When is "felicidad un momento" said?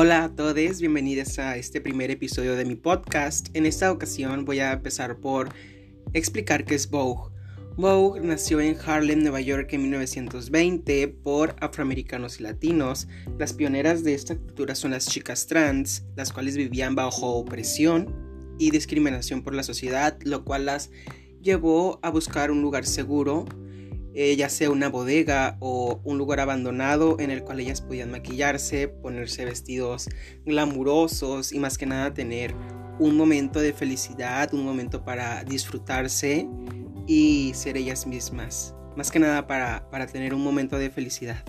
33.72-35.04